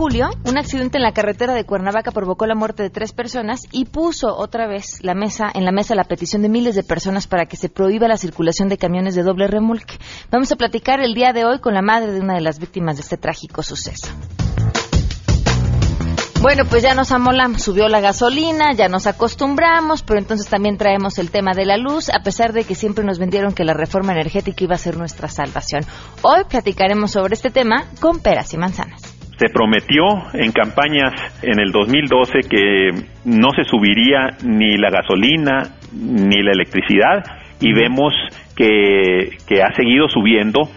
[0.00, 3.84] julio, un accidente en la carretera de Cuernavaca provocó la muerte de tres personas y
[3.84, 7.44] puso otra vez la mesa, en la mesa la petición de miles de personas para
[7.44, 9.98] que se prohíba la circulación de camiones de doble remolque.
[10.30, 12.96] Vamos a platicar el día de hoy con la madre de una de las víctimas
[12.96, 14.08] de este trágico suceso.
[16.40, 21.18] Bueno, pues ya nos amolamos, subió la gasolina, ya nos acostumbramos, pero entonces también traemos
[21.18, 24.12] el tema de la luz, a pesar de que siempre nos vendieron que la reforma
[24.12, 25.82] energética iba a ser nuestra salvación.
[26.22, 29.09] Hoy platicaremos sobre este tema con peras y manzanas.
[29.40, 30.04] Se prometió
[30.34, 32.90] en campañas en el 2012 que
[33.24, 37.24] no se subiría ni la gasolina ni la electricidad
[37.58, 38.12] y vemos
[38.54, 40.68] que, que ha seguido subiendo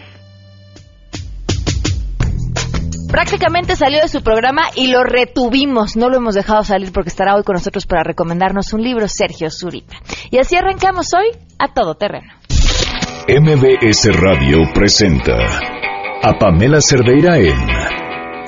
[3.10, 5.94] Prácticamente salió de su programa y lo retuvimos.
[5.94, 9.50] No lo hemos dejado salir porque estará hoy con nosotros para recomendarnos un libro, Sergio
[9.50, 9.98] Zurita.
[10.32, 11.26] Y así arrancamos hoy
[11.58, 12.32] a todo terreno.
[13.28, 15.36] MBS Radio presenta
[16.22, 18.03] a Pamela Cerdeira en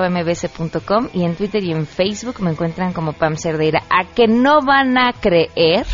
[0.09, 3.83] mbs.com y en Twitter y en Facebook me encuentran como Pam Cerdeira.
[3.91, 5.85] A que no van a creer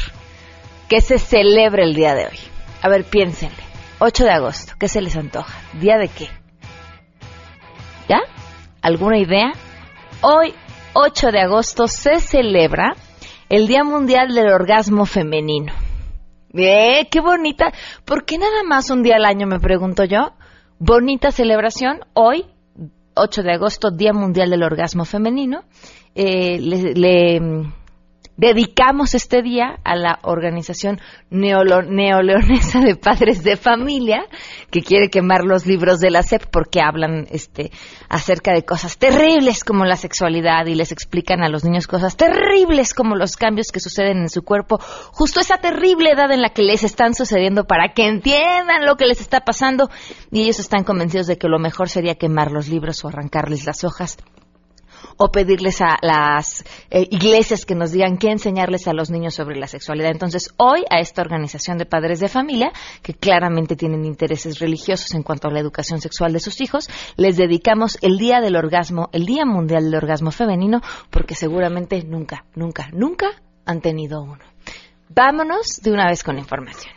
[0.88, 2.40] que se celebre el día de hoy.
[2.82, 3.67] A ver, piénsenle.
[4.00, 5.60] 8 de agosto, ¿qué se les antoja?
[5.80, 6.30] ¿Día de qué?
[8.08, 8.20] ¿Ya?
[8.82, 9.54] ¿Alguna idea?
[10.22, 10.54] Hoy,
[10.94, 12.96] 8 de agosto, se celebra
[13.50, 15.74] el Día Mundial del Orgasmo Femenino.
[16.54, 17.74] ¡Eh, qué bonita!
[18.06, 20.34] ¿Por qué nada más un día al año, me pregunto yo?
[20.78, 22.02] Bonita celebración.
[22.14, 22.46] Hoy,
[23.16, 25.64] 8 de agosto, Día Mundial del Orgasmo Femenino.
[26.14, 27.40] Eh, le
[28.38, 34.26] dedicamos este día a la organización neoleonesa de padres de familia
[34.72, 37.72] que quiere quemar los libros de la SEP porque hablan este
[38.10, 42.94] acerca de cosas terribles como la sexualidad y les explican a los niños cosas terribles
[42.94, 44.80] como los cambios que suceden en su cuerpo,
[45.12, 49.06] justo esa terrible edad en la que les están sucediendo para que entiendan lo que
[49.06, 49.90] les está pasando.
[50.32, 53.84] Y ellos están convencidos de que lo mejor sería quemar los libros o arrancarles las
[53.84, 54.18] hojas
[55.16, 59.58] o pedirles a las eh, iglesias que nos digan qué enseñarles a los niños sobre
[59.58, 60.12] la sexualidad.
[60.12, 65.24] Entonces, hoy a esta organización de padres de familia, que claramente tienen intereses religiosos en
[65.24, 69.26] cuanto a la educación sexual de sus hijos, les dedicamos el Día del Orgasmo, el
[69.26, 73.28] Día Mundial del Orgasmo Femenino, porque seguramente nunca, nunca, nunca
[73.66, 74.44] han tenido uno.
[75.10, 76.94] Vámonos de una vez con información.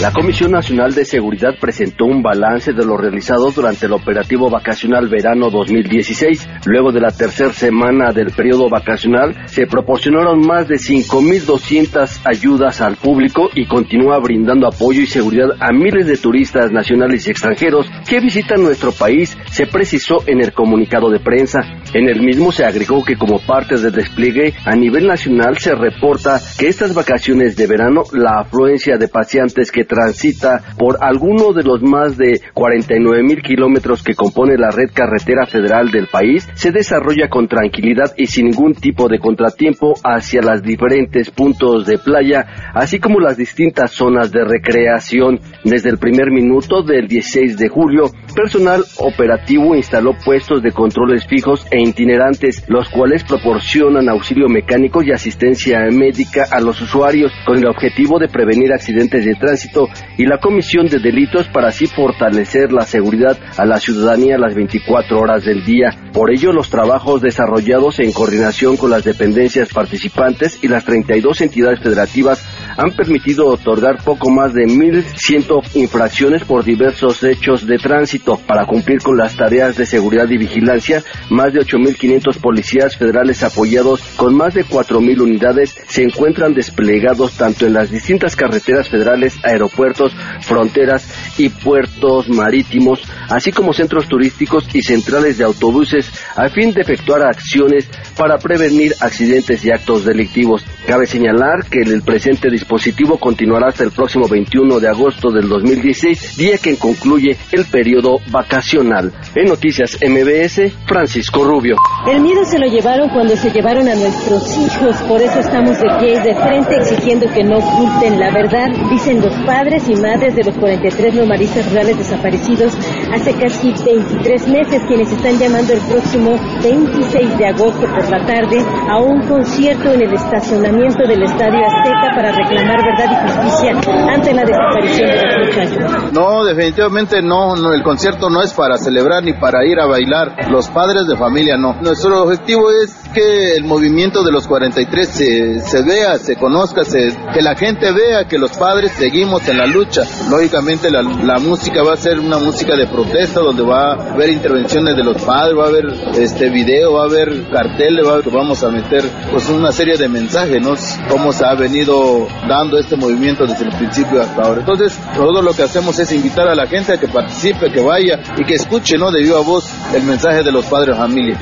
[0.00, 5.10] La Comisión Nacional de Seguridad presentó un balance de lo realizado durante el operativo vacacional
[5.10, 6.48] verano 2016.
[6.64, 12.96] Luego de la tercera semana del periodo vacacional, se proporcionaron más de 5.200 ayudas al
[12.96, 18.20] público y continúa brindando apoyo y seguridad a miles de turistas nacionales y extranjeros que
[18.20, 21.60] visitan nuestro país, se precisó en el comunicado de prensa.
[21.92, 26.40] En el mismo se agregó que como parte del despliegue a nivel nacional se reporta
[26.58, 31.82] que estas vacaciones de verano la afluencia de pacientes que transita por alguno de los
[31.82, 37.28] más de 49 mil kilómetros que compone la red carretera federal del país se desarrolla
[37.28, 43.00] con tranquilidad y sin ningún tipo de contratiempo hacia las diferentes puntos de playa, así
[43.00, 45.40] como las distintas zonas de recreación.
[45.64, 51.66] Desde el primer minuto del 16 de julio, personal operativo instaló puestos de controles fijos
[51.70, 57.66] e itinerantes, los cuales proporcionan auxilio mecánico y asistencia médica a los usuarios con el
[57.66, 59.79] objetivo de prevenir accidentes de tránsito
[60.16, 65.18] y la Comisión de Delitos para así fortalecer la seguridad a la ciudadanía las 24
[65.18, 65.90] horas del día.
[66.12, 71.80] Por ello, los trabajos desarrollados en coordinación con las dependencias participantes y las 32 entidades
[71.80, 72.44] federativas
[72.80, 78.40] han permitido otorgar poco más de 1.100 infracciones por diversos hechos de tránsito.
[78.46, 84.00] Para cumplir con las tareas de seguridad y vigilancia, más de 8.500 policías federales apoyados
[84.16, 90.14] con más de 4.000 unidades se encuentran desplegados tanto en las distintas carreteras federales, aeropuertos,
[90.40, 91.06] fronteras
[91.38, 97.24] y puertos marítimos, así como centros turísticos y centrales de autobuses, a fin de efectuar
[97.24, 100.64] acciones para prevenir accidentes y actos delictivos.
[100.86, 102.69] Cabe señalar que el presente dispositivo
[103.18, 109.12] continuará hasta el próximo 21 de agosto del 2016, día que concluye el periodo vacacional.
[109.34, 111.76] En Noticias MBS, Francisco Rubio.
[112.06, 115.88] El miedo se lo llevaron cuando se llevaron a nuestros hijos, por eso estamos de
[115.98, 120.34] pie y de frente exigiendo que no oculten la verdad, dicen los padres y madres
[120.36, 122.72] de los 43 nomadistas rurales desaparecidos
[123.12, 128.64] hace casi 23 meses, quienes están llamando el próximo 26 de agosto por la tarde
[128.88, 133.70] a un concierto en el estacionamiento del Estadio Azteca para reclamar verdad y justicia
[134.12, 136.12] ante la desaparición de los muchachos.
[136.12, 140.50] No, definitivamente no, no, el concierto no es para celebrar ni para ir a bailar,
[140.50, 141.74] los padres de familia no.
[141.80, 147.14] Nuestro objetivo es que el movimiento de los 43 se, se vea, se conozca, se,
[147.32, 150.02] que la gente vea que los padres seguimos en la lucha.
[150.30, 154.30] Lógicamente la, la música va a ser una música de protesta donde va a haber
[154.30, 155.86] intervenciones de los padres, va a haber
[156.18, 160.60] este video, va a haber carteles, va, vamos a meter pues una serie de mensajes,
[160.60, 160.74] ¿no?
[161.08, 164.60] Cómo se ha venido dando este movimiento desde el principio hasta ahora.
[164.60, 168.18] Entonces, nosotros lo que hacemos es invitar a la gente a que participe, que vaya
[168.38, 169.10] y que escuche, ¿no?
[169.10, 171.38] De viva voz el mensaje de los padres familia.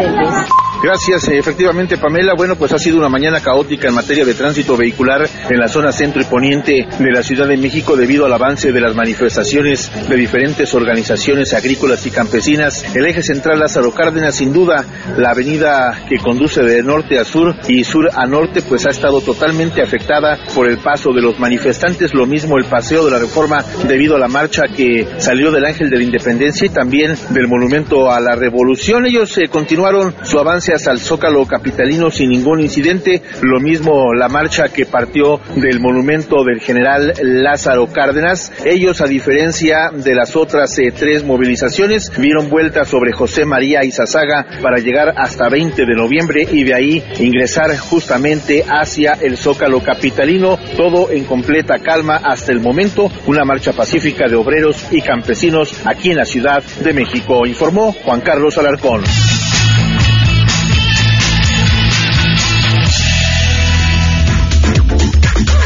[0.00, 2.32] 可以 Gracias, efectivamente Pamela.
[2.34, 5.92] Bueno, pues ha sido una mañana caótica en materia de tránsito vehicular en la zona
[5.92, 10.16] centro y poniente de la Ciudad de México debido al avance de las manifestaciones de
[10.16, 12.96] diferentes organizaciones agrícolas y campesinas.
[12.96, 14.86] El eje central Lázaro Cárdenas, sin duda,
[15.18, 19.20] la avenida que conduce de norte a sur y sur a norte, pues ha estado
[19.20, 22.14] totalmente afectada por el paso de los manifestantes.
[22.14, 25.90] Lo mismo el paseo de la reforma debido a la marcha que salió del Ángel
[25.90, 29.04] de la Independencia y también del Monumento a la Revolución.
[29.04, 33.22] Ellos eh, continuaron su avance hacia el Zócalo Capitalino sin ningún incidente.
[33.42, 38.52] Lo mismo la marcha que partió del monumento del general Lázaro Cárdenas.
[38.64, 44.46] Ellos, a diferencia de las otras eh, tres movilizaciones, dieron vuelta sobre José María Izazaga
[44.62, 50.58] para llegar hasta 20 de noviembre y de ahí ingresar justamente hacia el Zócalo Capitalino.
[50.76, 53.10] Todo en completa calma hasta el momento.
[53.26, 58.20] Una marcha pacífica de obreros y campesinos aquí en la Ciudad de México, informó Juan
[58.20, 59.02] Carlos Alarcón.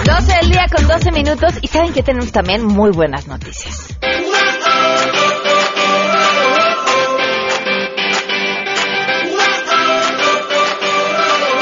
[0.05, 3.97] 12 del día con 12 minutos y saben que tenemos también muy buenas noticias.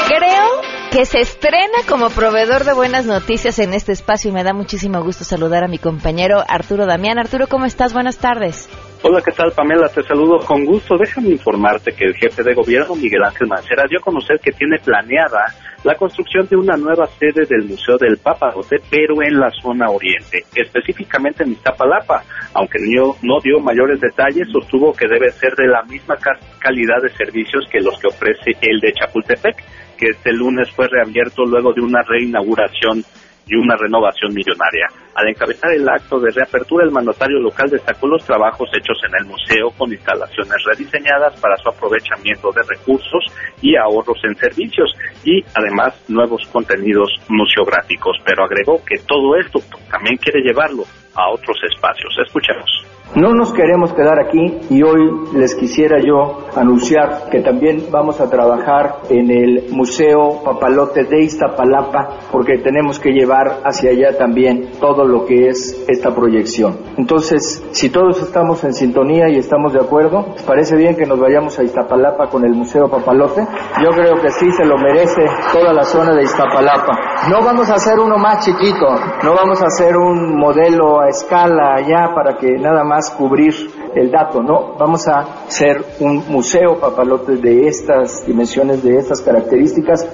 [0.07, 0.61] Creo
[0.91, 5.01] que se estrena como proveedor de buenas noticias en este espacio y me da muchísimo
[5.01, 7.19] gusto saludar a mi compañero Arturo Damián.
[7.19, 7.93] Arturo, ¿cómo estás?
[7.93, 8.67] Buenas tardes.
[9.05, 9.89] Hola, ¿qué tal Pamela?
[9.89, 10.97] Te saludo con gusto.
[10.97, 14.77] Déjame informarte que el jefe de gobierno, Miguel Ángel Mancera, dio a conocer que tiene
[14.79, 15.53] planeada
[15.83, 20.45] la construcción de una nueva sede del Museo del Paparote, pero en la zona oriente,
[20.55, 22.23] específicamente en Iztapalapa.
[22.53, 27.01] Aunque no, no dio mayores detalles, sostuvo que debe ser de la misma ca- calidad
[27.01, 29.57] de servicios que los que ofrece el de Chapultepec,
[29.97, 33.03] que este lunes fue reabierto luego de una reinauguración
[33.47, 34.87] y una renovación millonaria.
[35.15, 39.25] Al encabezar el acto de reapertura, el mandatario local destacó los trabajos hechos en el
[39.25, 43.25] museo con instalaciones rediseñadas para su aprovechamiento de recursos
[43.61, 44.93] y ahorros en servicios
[45.23, 48.17] y además nuevos contenidos museográficos.
[48.25, 49.59] Pero agregó que todo esto
[49.91, 50.83] también quiere llevarlo
[51.15, 52.13] a otros espacios.
[52.25, 52.92] Escuchemos.
[53.15, 58.27] No nos queremos quedar aquí y hoy les quisiera yo anunciar que también vamos a
[58.27, 65.05] trabajar en el Museo Papalote de Iztapalapa porque tenemos que llevar hacia allá también todo
[65.05, 66.75] lo que es esta proyección.
[66.97, 71.19] Entonces, si todos estamos en sintonía y estamos de acuerdo, ¿les parece bien que nos
[71.19, 73.45] vayamos a Iztapalapa con el Museo Papalote?
[73.83, 75.21] Yo creo que sí se lo merece
[75.51, 76.97] toda la zona de Iztapalapa.
[77.29, 78.87] No vamos a hacer uno más chiquito,
[79.23, 83.53] no vamos a hacer un modelo a escala allá para que nada más cubrir
[83.95, 90.07] el dato, no, vamos a hacer un museo papalote de estas dimensiones, de estas características.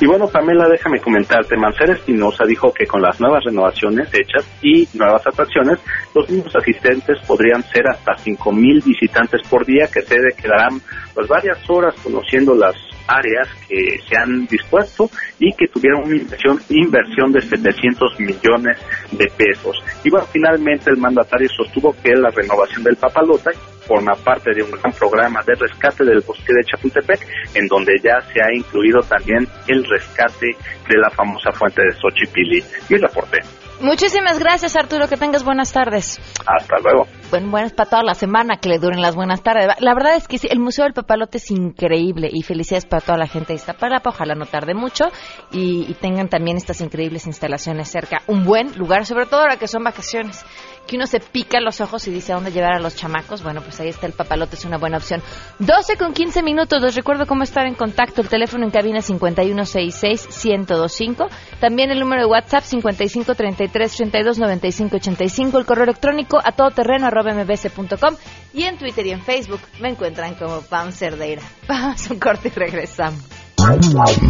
[0.00, 4.88] Y bueno, Pamela, déjame comentarte, Mancera Espinosa dijo que con las nuevas renovaciones hechas y
[4.94, 5.78] nuevas atracciones,
[6.14, 10.80] los mismos asistentes podrían ser hasta 5.000 visitantes por día que se quedarán
[11.14, 12.74] pues varias horas conociendo las
[13.06, 18.78] áreas que se han dispuesto y que tuvieron una inversión, inversión de 700 millones
[19.12, 19.76] de pesos.
[20.02, 23.50] Y bueno, finalmente el mandatario sostuvo que la renovación del Papalota
[23.86, 27.20] forma parte de un gran programa de rescate del bosque de Chapultepec,
[27.54, 30.46] en donde ya se ha incluido también el rescate
[30.88, 32.62] de la famosa fuente de Xochipilli.
[32.88, 33.40] Y reporte.
[33.84, 35.08] Muchísimas gracias, Arturo.
[35.08, 36.18] Que tengas buenas tardes.
[36.46, 37.06] Hasta luego.
[37.30, 39.66] Bueno, buenas para toda la semana, que le duren las buenas tardes.
[39.78, 43.18] La verdad es que sí, el Museo del Papalote es increíble y felicidades para toda
[43.18, 44.08] la gente de Iztapalapa.
[44.08, 45.04] Ojalá no tarde mucho
[45.52, 48.22] y, y tengan también estas increíbles instalaciones cerca.
[48.26, 50.46] Un buen lugar, sobre todo ahora que son vacaciones.
[50.86, 53.62] Que uno se pica los ojos y dice a dónde llevar a los chamacos, bueno,
[53.62, 55.22] pues ahí está el papalote, es una buena opción.
[55.58, 61.28] 12 con 15 minutos, les recuerdo cómo estar en contacto, el teléfono en cabina 5166-1025,
[61.60, 68.16] también el número de WhatsApp 5533-329585, el correo electrónico a todoterreno arroba mbc.com
[68.52, 71.42] y en Twitter y en Facebook me encuentran como Pam Cerdeira.
[71.68, 73.20] Vamos un corte y regresamos.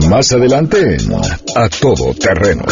[0.08, 0.96] Más adelante,
[1.56, 2.64] a todo terreno.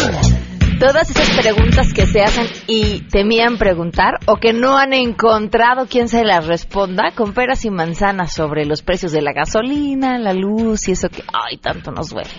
[0.83, 6.09] Todas esas preguntas que se hacen y temían preguntar o que no han encontrado quien
[6.09, 10.89] se las responda con peras y manzanas sobre los precios de la gasolina, la luz
[10.89, 12.31] y eso que, ay, tanto nos duele.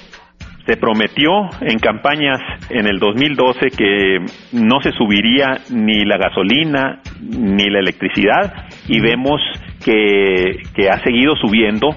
[0.66, 1.30] Se prometió
[1.62, 4.18] en campañas en el 2012 que
[4.52, 8.52] no se subiría ni la gasolina ni la electricidad
[8.86, 9.40] y vemos
[9.82, 11.96] que, que ha seguido subiendo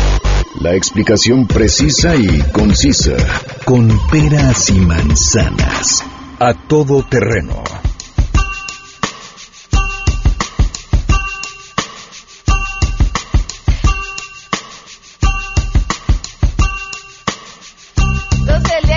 [0.59, 3.15] La explicación precisa y concisa,
[3.63, 6.03] con peras y manzanas,
[6.39, 7.63] a todo terreno.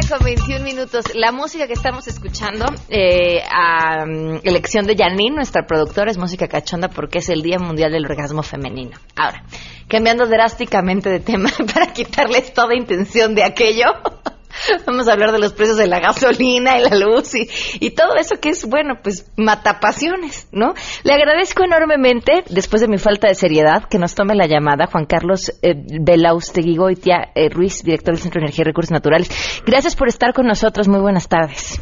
[0.08, 1.04] Con 21 minutos.
[1.14, 6.48] La música que estamos escuchando, eh, a mm, elección de Janine, nuestra productora, es música
[6.48, 8.98] cachonda porque es el Día Mundial del Orgasmo Femenino.
[9.16, 9.44] Ahora,
[9.88, 13.86] cambiando drásticamente de tema para quitarles toda intención de aquello.
[14.86, 17.48] Vamos a hablar de los precios de la gasolina y la luz y,
[17.80, 20.74] y, todo eso que es, bueno, pues matapasiones, ¿no?
[21.02, 25.06] Le agradezco enormemente, después de mi falta de seriedad, que nos tome la llamada Juan
[25.06, 29.30] Carlos eh, Belausteguigoitia eh, Ruiz, director del Centro de Energía y Recursos Naturales.
[29.66, 30.88] Gracias por estar con nosotros.
[30.88, 31.80] Muy buenas tardes.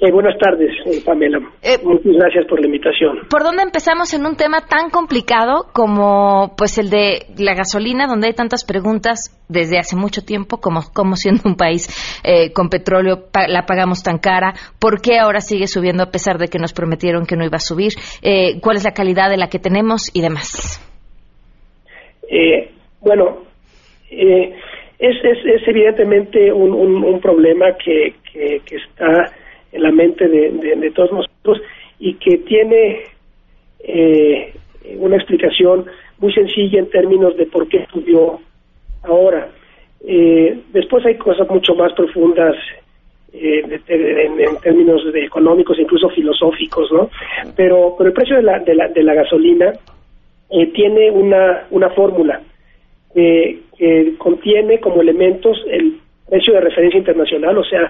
[0.00, 1.38] Eh, buenas tardes, eh, Pamela.
[1.62, 3.20] Eh, Muchas gracias por la invitación.
[3.30, 8.26] ¿Por dónde empezamos en un tema tan complicado como pues el de la gasolina, donde
[8.26, 11.88] hay tantas preguntas desde hace mucho tiempo, como, como siendo un país
[12.24, 14.54] eh, con petróleo pa la pagamos tan cara?
[14.80, 17.60] ¿Por qué ahora sigue subiendo a pesar de que nos prometieron que no iba a
[17.60, 17.92] subir?
[18.22, 20.80] Eh, ¿Cuál es la calidad de la que tenemos y demás?
[22.28, 22.68] Eh,
[23.00, 23.44] bueno,
[24.10, 24.50] es,
[24.98, 29.30] es, es, evidentemente un, un, un problema que, que, que está
[29.74, 31.60] en la mente de, de, todos nosotros
[31.98, 33.00] y que tiene
[33.80, 34.54] eh,
[34.98, 35.86] una explicación
[36.18, 38.40] muy sencilla en términos de por qué subió
[39.02, 39.48] ahora.
[40.06, 42.54] Eh, después hay cosas mucho más profundas
[43.32, 47.10] eh, de, de, en, términos económicos, incluso filosóficos, ¿no?
[47.56, 49.72] Pero, pero el precio de la, de la, de la gasolina
[50.50, 52.40] eh, tiene una, una fórmula
[53.14, 57.88] que contiene como elementos el precio de referencia internacional, o sea,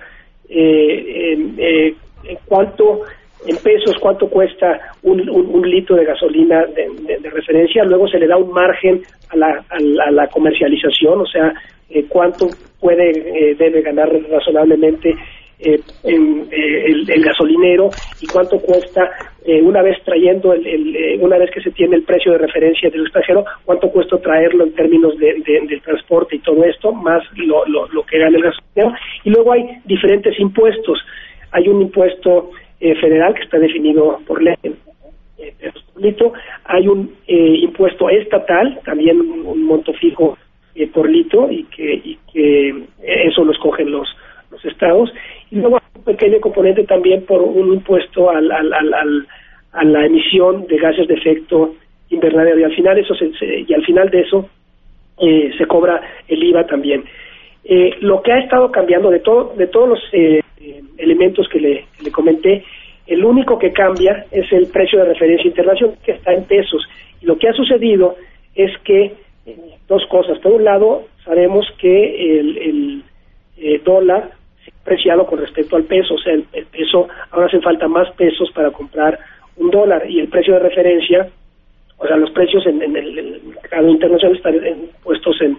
[0.48, 3.02] eh, eh, en cuánto
[3.46, 8.26] en pesos cuánto cuesta un, un, un litro de gasolina de, referencia, luego se le
[8.26, 11.52] da un margen a la, a a la comercialización, o sea,
[11.90, 12.48] eh, cuánto
[12.80, 15.14] puede, eh, debe ganar razonablemente
[15.60, 17.88] eh, en, eh, el, gasolinero
[18.20, 19.08] y cuánto cuesta
[19.44, 22.90] eh, una vez trayendo, el, el, una vez que se tiene el precio de referencia
[22.90, 27.22] del extranjero, cuánto cuesta traerlo en términos de, de, del transporte y todo esto, más
[27.36, 28.98] lo, lo, lo, que gana el gasolinero.
[29.22, 30.98] Y luego hay diferentes impuestos.
[31.52, 34.56] Hay un impuesto federal que está definido por ley.
[36.64, 40.36] hay un impuesto estatal, también un, un monto fijo
[40.92, 44.08] por litro y que, y que eso lo escogen los
[44.54, 45.12] los estados
[45.50, 49.26] y luego un pequeño componente también por un impuesto al, al, al,
[49.72, 51.74] a la emisión de gases de efecto
[52.10, 53.30] invernadero y al final eso se,
[53.66, 54.48] y al final de eso
[55.20, 57.04] eh, se cobra el IVA también.
[57.64, 60.42] Eh, lo que ha estado cambiando de todo de todos los eh,
[60.98, 62.64] elementos que le, comenté
[63.06, 66.82] el único que cambia es el precio de referencia internacional que está en pesos.
[67.20, 68.16] Y lo que ha sucedido
[68.54, 69.12] es que
[69.88, 70.38] dos cosas.
[70.38, 73.02] Por un lado sabemos que el, el
[73.56, 74.30] eh, dólar
[74.84, 78.70] preciado con respecto al peso, o sea, el, peso, ahora hacen falta más pesos para
[78.70, 79.18] comprar
[79.56, 81.28] un dólar y el precio de referencia,
[81.96, 85.56] o sea, los precios en, en el, mercado internacional están en, puestos en,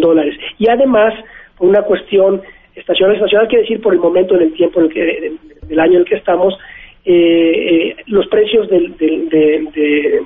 [0.00, 0.38] dólares.
[0.58, 1.14] Y además,
[1.58, 2.42] por una cuestión
[2.76, 5.32] estacional, estacional quiere decir por el momento en el tiempo en el que,
[5.66, 6.54] del año en el que estamos,
[7.04, 10.22] eh, eh, los precios del, del, de,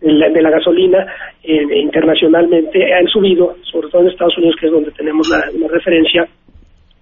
[0.00, 1.06] la, de la gasolina
[1.42, 6.26] eh, internacionalmente han subido, sobre todo en Estados Unidos, que es donde tenemos la referencia,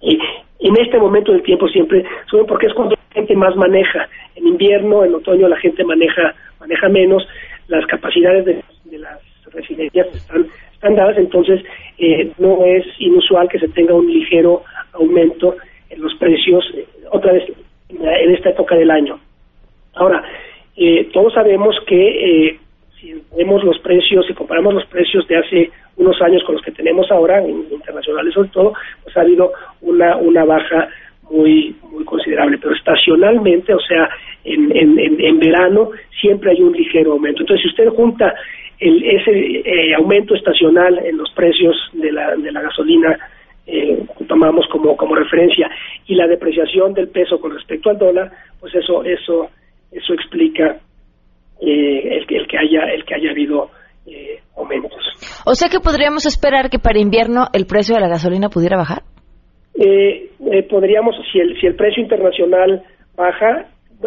[0.00, 0.18] y
[0.60, 4.08] en este momento del tiempo siempre suben porque es cuando la gente más maneja.
[4.34, 7.26] En invierno, en otoño la gente maneja maneja menos,
[7.68, 9.20] las capacidades de, de las
[9.52, 11.62] refinerías están, están dadas, entonces
[11.98, 14.62] eh, no es inusual que se tenga un ligero
[14.92, 15.56] aumento
[15.90, 17.44] en los precios, eh, otra vez
[17.88, 19.18] en esta época del año.
[19.94, 20.22] Ahora,
[20.76, 22.58] eh, todos sabemos que eh,
[23.00, 26.72] si vemos los precios, si comparamos los precios de hace unos años con los que
[26.72, 28.72] tenemos ahora, internacionales sobre todo,
[29.02, 30.88] pues ha habido una, una baja
[31.30, 34.08] muy muy considerable, pero estacionalmente, o sea,
[34.44, 37.40] en, en, en, verano siempre hay un ligero aumento.
[37.40, 38.32] Entonces, si usted junta
[38.78, 43.18] el, ese eh, aumento estacional en los precios de la, de la gasolina,
[43.66, 45.68] eh, tomamos como, como referencia,
[46.06, 49.50] y la depreciación del peso con respecto al dólar, pues eso eso
[49.90, 50.76] eso explica
[51.60, 53.70] eh, el, el que haya el que haya habido
[54.06, 55.02] eh, aumentos.
[55.44, 59.02] O sea que podríamos esperar que para invierno el precio de la gasolina pudiera bajar.
[59.74, 62.82] Eh, eh, podríamos, si el, si el precio internacional
[63.14, 63.66] baja,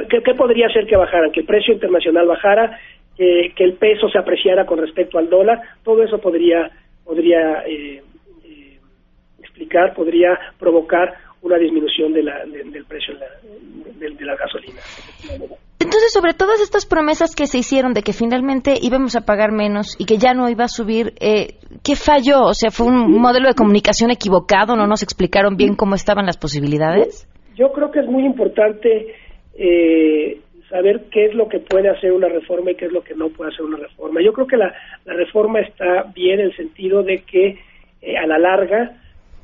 [0.09, 1.31] ¿qué, ¿qué, podría hacer que bajara?
[1.31, 2.79] Que el precio internacional bajara,
[3.17, 6.71] eh, que el peso se apreciara con respecto al dólar, todo eso podría,
[7.03, 8.01] podría eh,
[8.45, 8.77] eh,
[9.39, 14.79] explicar, podría provocar una disminución de la, de, del precio de la, de, la gasolina.
[15.79, 19.95] Entonces, sobre todas estas promesas que se hicieron de que finalmente íbamos a pagar menos
[19.97, 22.43] y que ya no iba a subir, eh, ¿qué falló?
[22.43, 24.75] O sea, ¿fue un modelo de comunicación equivocado?
[24.75, 27.27] ¿No nos explicaron bien cómo estaban las posibilidades?
[27.55, 29.15] Yo creo que es muy importante
[29.55, 33.15] eh, saber qué es lo que puede hacer una reforma y qué es lo que
[33.15, 34.21] no puede hacer una reforma.
[34.21, 34.73] Yo creo que la,
[35.05, 37.57] la reforma está bien en el sentido de que
[38.01, 38.98] eh, a la larga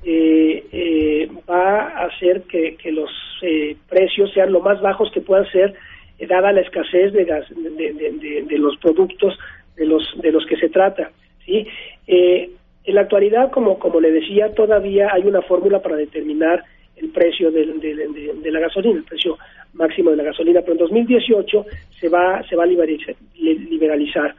[0.05, 3.09] eh, eh, va a hacer que, los
[3.41, 5.73] eh, precios sean lo más bajos que puedan ser
[6.19, 9.37] eh, dada la escasez de, de, de, los productos
[9.75, 11.11] de los de los que se trata
[11.43, 11.67] sí
[12.05, 12.51] eh,
[12.83, 16.63] en la actualidad como como le decía todavía hay una fórmula para determinar
[16.97, 19.39] el precio de, de, la gasolina el precio
[19.73, 21.65] máximo de la gasolina pero en 2018
[21.99, 24.35] se va se va a liberalizar, liberalizar.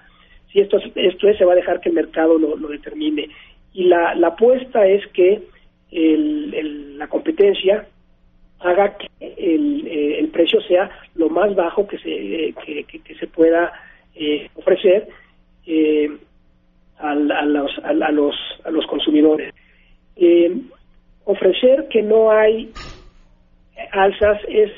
[0.53, 3.29] si esto esto es se va a dejar que el mercado lo, lo determine
[3.75, 5.43] y la, la apuesta es que
[5.91, 7.87] el, el, la competencia
[8.61, 13.27] haga que el, eh, el, precio sea lo más bajo que se, eh, que, se
[13.27, 13.73] pueda
[14.15, 15.09] eh, ofrecer
[16.99, 19.53] a, los, a, los, a los consumidores.
[21.25, 22.71] Ofrecer que no hay
[23.93, 24.71] alzas es,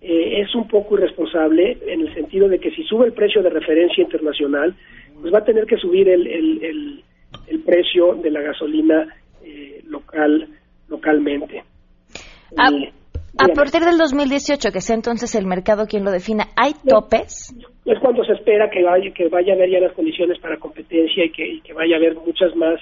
[0.00, 4.02] es un poco irresponsable en el sentido de que si sube el precio de referencia
[4.02, 4.74] internacional,
[5.20, 7.04] pues va a tener que subir el, el, el,
[7.48, 9.08] el precio de la gasolina
[9.84, 10.48] local
[10.88, 11.62] localmente.
[12.56, 12.68] A,
[13.38, 17.54] a, partir del 2018, que sea entonces el mercado quien lo defina, ¿hay topes?
[17.84, 21.24] Es cuando se espera que vaya, que vaya a haber ya las condiciones para competencia
[21.24, 22.80] y que, y que vaya a haber muchas más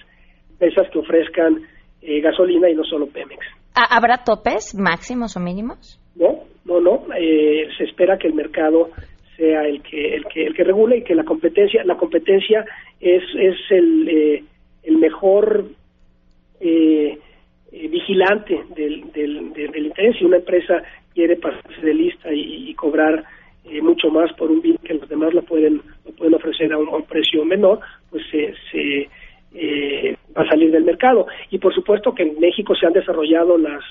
[0.50, 1.62] empresas que ofrezcan
[2.02, 3.44] eh, gasolina y no solo Pemex.
[3.74, 6.00] ¿Habrá topes máximos o mínimos?
[6.14, 7.06] No, no, no.
[7.18, 8.90] Eh, se espera que el mercado
[9.36, 12.64] sea el que el que el que regule y que la competencia la competencia
[13.00, 14.44] es es el eh,
[14.84, 15.66] el mejor
[16.60, 17.18] eh,
[17.72, 20.16] eh, vigilante del, del, del, interés.
[20.18, 20.82] Si una empresa
[21.14, 23.24] quiere pasarse de lista y, y cobrar
[23.64, 26.78] eh, mucho más por un bien que los demás lo pueden, lo pueden ofrecer a
[26.78, 29.08] un, a un precio menor, pues se, se
[29.54, 31.26] eh, va a salir del mercado.
[31.50, 33.82] Y por supuesto que en México se han desarrollado las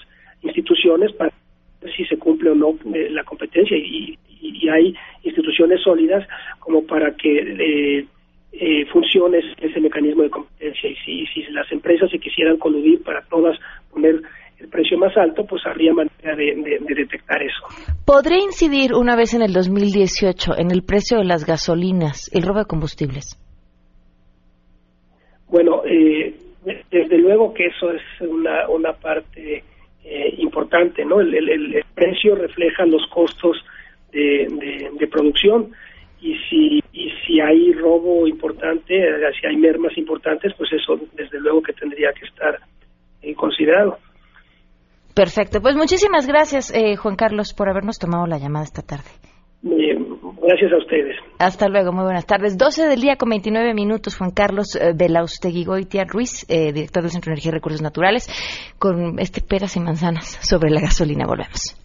[0.42, 1.34] instituciones para
[1.82, 6.26] ver si se cumple o no eh, la competencia y, y, y, hay instituciones sólidas
[6.60, 8.08] como para que
[8.60, 13.02] eh, eh, funcione ese mecanismo de competencia y si, si las empresas se quisieran coludir
[13.04, 13.58] para todas
[13.92, 14.22] poner
[14.60, 17.66] el precio más alto, pues habría manera de, de, de, detectar eso.
[18.06, 22.60] ¿Podría incidir una vez en el 2018 en el precio de las gasolinas el robo
[22.60, 23.38] de combustibles?
[25.50, 26.34] Bueno, eh,
[26.90, 29.64] desde luego que eso es una, una parte
[30.04, 31.20] eh, importante, ¿no?
[31.20, 33.58] El, el, el, precio refleja los costos
[34.12, 34.48] de,
[34.98, 35.72] de producción
[36.22, 38.94] y si y si hay robo importante,
[39.40, 42.60] si hay mermas importantes, pues eso desde luego que tendría que estar
[43.22, 43.98] eh, considerado.
[45.14, 49.10] Perfecto, pues muchísimas gracias eh, Juan Carlos por habernos tomado la llamada esta tarde.
[49.62, 50.06] Bien,
[50.42, 51.16] gracias a ustedes.
[51.40, 52.58] Hasta luego, muy buenas tardes.
[52.58, 57.12] 12 del día con 29 minutos, Juan Carlos eh, Belaustegui Goitia Ruiz, eh, director del
[57.12, 58.28] Centro de Energía y Recursos Naturales,
[58.78, 61.26] con este peras y manzanas sobre la gasolina.
[61.26, 61.85] Volvemos.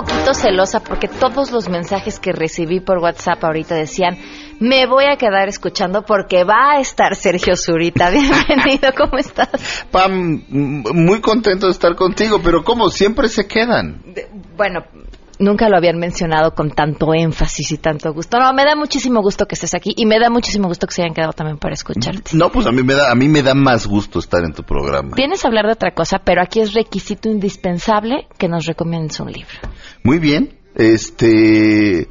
[0.00, 4.16] Poquito celosa porque todos los mensajes que recibí por WhatsApp ahorita decían,
[4.58, 8.08] Me voy a quedar escuchando porque va a estar Sergio Zurita.
[8.48, 9.84] Bienvenido, ¿cómo estás?
[9.90, 14.02] Pam, muy contento de estar contigo, pero como siempre se quedan.
[14.56, 14.84] bueno,
[15.40, 18.38] nunca lo habían mencionado con tanto énfasis y tanto gusto.
[18.38, 21.02] No, me da muchísimo gusto que estés aquí y me da muchísimo gusto que se
[21.02, 22.36] hayan quedado también para escucharte.
[22.36, 24.62] No, pues a mí me da a mí me da más gusto estar en tu
[24.62, 25.10] programa.
[25.16, 29.32] Vienes a hablar de otra cosa, pero aquí es requisito indispensable que nos recomiendes un
[29.32, 29.54] libro.
[30.04, 30.58] Muy bien.
[30.76, 32.08] Este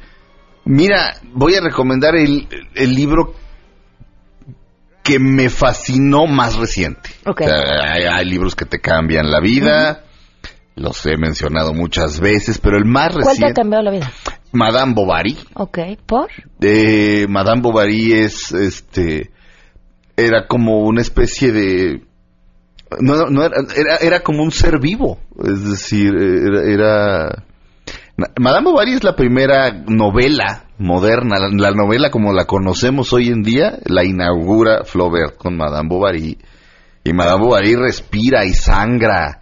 [0.64, 3.34] Mira, voy a recomendar el, el libro
[5.02, 7.10] que me fascinó más reciente.
[7.24, 10.04] hay, libros que te cambian la vida,
[10.80, 13.24] los he mencionado muchas veces, pero el más reciente...
[13.24, 14.12] ¿Cuál te ha cambiado la vida?
[14.52, 15.38] Madame Bovary.
[15.54, 16.30] Ok, ¿por?
[16.60, 19.30] Eh, Madame Bovary es, este,
[20.16, 22.02] era como una especie de...
[23.00, 27.44] No, no era, era, era como un ser vivo, es decir, era
[28.38, 33.78] Madame Bovary es la primera novela moderna, la, novela como la conocemos hoy en día,
[33.86, 36.38] la inaugura Flaubert con Madame Bovary.
[37.02, 39.39] Y Madame Bovary respira y sangra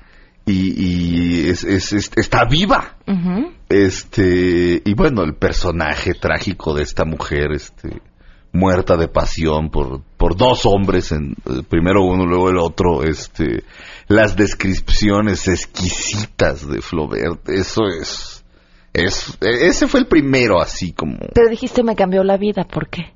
[0.48, 2.96] y, está viva.
[3.68, 8.00] Este, y bueno, el personaje trágico de esta mujer, este,
[8.52, 11.34] muerta de pasión por, por dos hombres, en,
[11.68, 13.64] primero uno, luego el otro, este,
[14.08, 18.38] las descripciones exquisitas de Flaubert, eso es
[18.92, 21.18] es, ese fue el primero, así como.
[21.34, 23.12] Pero dijiste me cambió la vida, ¿por qué?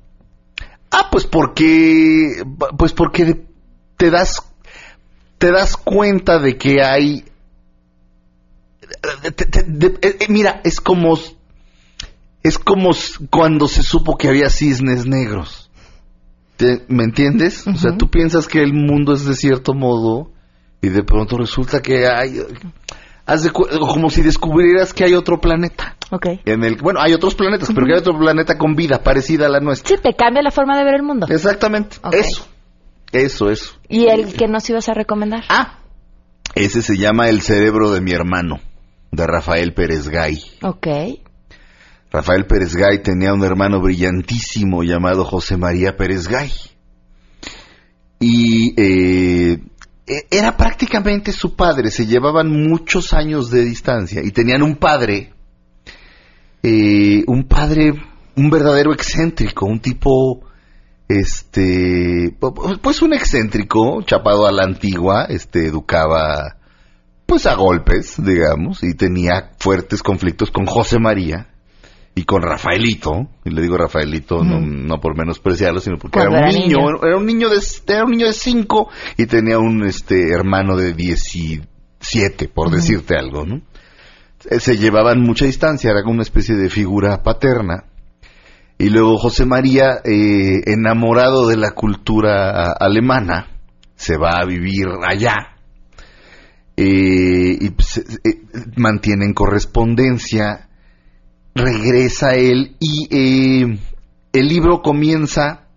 [0.91, 2.43] Ah, pues porque,
[2.77, 3.45] pues porque
[3.97, 4.52] te das,
[5.43, 7.25] te das cuenta de que hay,
[9.21, 11.19] eh, mira, es como,
[12.41, 12.91] es como
[13.29, 15.69] cuando se supo que había cisnes negros.
[16.87, 17.67] ¿Me entiendes?
[17.67, 20.31] O sea, tú piensas que el mundo es de cierto modo
[20.81, 22.39] y de pronto resulta que hay
[23.81, 25.97] como si descubrieras que hay otro planeta.
[26.09, 26.27] Ok.
[26.45, 29.49] En el, bueno, hay otros planetas, pero que hay otro planeta con vida parecida a
[29.49, 29.89] la nuestra.
[29.93, 31.27] Sí, te cambia la forma de ver el mundo.
[31.29, 31.97] Exactamente.
[32.13, 32.47] Eso.
[33.13, 33.75] Eso, eso.
[33.87, 35.43] ¿Y el que nos ibas a recomendar?
[35.47, 35.79] Ah,
[36.55, 38.59] ese se llama El cerebro de mi hermano,
[39.11, 40.39] de Rafael Pérez Gay.
[40.61, 40.87] Ok.
[42.11, 46.51] Rafael Pérez Gay tenía un hermano brillantísimo llamado José María Pérez Gay.
[48.19, 49.63] Y eh,
[50.05, 55.33] e, era prácticamente su padre, se llevaban muchos años de distancia y tenían un padre,
[56.61, 57.93] eh, un padre,
[58.35, 60.41] un verdadero excéntrico, un tipo,
[61.19, 62.35] este,
[62.81, 66.57] pues un excéntrico, chapado a la antigua, este, educaba,
[67.25, 71.53] pues a golpes, digamos, y tenía fuertes conflictos con José María,
[72.15, 76.47] y con Rafaelito, y le digo Rafaelito no, no, por menospreciarlo, sino porque era un
[76.47, 80.77] niño, era un niño de era un niño de cinco y tenía un este hermano
[80.77, 83.61] de diecisiete, por decirte algo, ¿no?
[84.49, 87.85] Eh, se llevaban mucha distancia, era como una especie de figura paterna.
[88.77, 93.47] Y luego José María, eh, enamorado de la cultura alemana,
[93.95, 95.55] se va a vivir allá.
[96.75, 97.69] Eh, y
[98.75, 100.69] mantienen correspondencia
[101.55, 103.79] regresa él y eh,
[104.33, 105.67] el libro comienza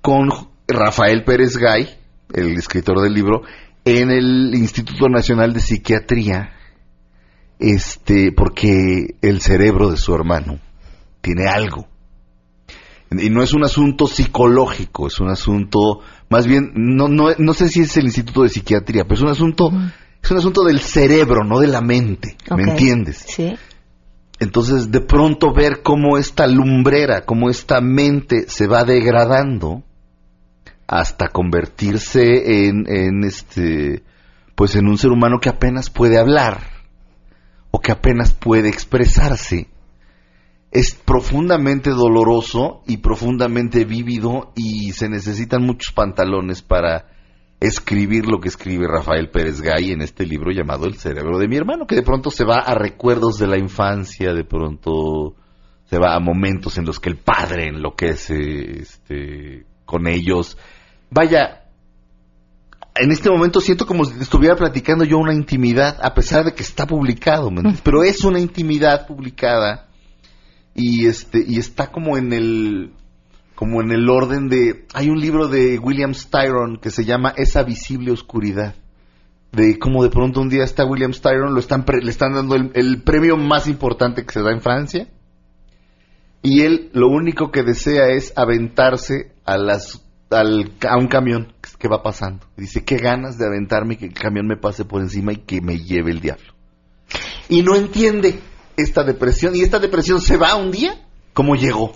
[0.00, 0.28] con
[0.68, 1.88] Rafael Pérez Gay,
[2.32, 3.42] el escritor del libro,
[3.84, 6.52] en el Instituto Nacional de Psiquiatría,
[7.58, 10.60] este, porque el cerebro de su hermano
[11.20, 11.88] tiene algo.
[13.18, 17.68] Y no es un asunto psicológico, es un asunto, más bien, no, no, no sé
[17.68, 19.70] si es el Instituto de Psiquiatría, pero es un asunto,
[20.22, 23.24] es un asunto del cerebro, no de la mente, ¿me entiendes?
[23.26, 23.54] Sí.
[24.40, 29.82] Entonces, de pronto ver cómo esta lumbrera, cómo esta mente se va degradando
[30.86, 34.02] hasta convertirse en, en este,
[34.54, 36.60] pues en un ser humano que apenas puede hablar
[37.70, 39.68] o que apenas puede expresarse,
[40.74, 47.06] es profundamente doloroso y profundamente vívido y se necesitan muchos pantalones para
[47.60, 51.56] escribir lo que escribe Rafael Pérez Gay en este libro llamado El cerebro de mi
[51.56, 55.36] hermano, que de pronto se va a recuerdos de la infancia, de pronto
[55.84, 60.58] se va a momentos en los que el padre enloquece este, con ellos.
[61.08, 61.66] Vaya,
[62.96, 66.64] en este momento siento como si estuviera platicando yo una intimidad, a pesar de que
[66.64, 67.48] está publicado,
[67.84, 69.86] pero es una intimidad publicada
[70.74, 72.92] y este y está como en el
[73.54, 74.86] como en el orden de...
[74.94, 78.74] Hay un libro de William Styron que se llama Esa visible oscuridad.
[79.52, 83.02] De cómo de pronto un día está William Styron, lo están le están dando el,
[83.02, 85.08] premio más importante que se da en Francia.
[86.42, 91.88] Y él lo único que desea es aventarse a, las, al, a un camión que
[91.88, 92.44] va pasando.
[92.56, 95.78] Dice, qué ganas de aventarme, que el camión me pase por encima y que me
[95.78, 96.52] lleve el diablo.
[97.48, 98.40] Y no entiende
[98.76, 99.54] esta depresión.
[99.54, 101.00] Y esta depresión se va un día
[101.32, 101.92] como llegó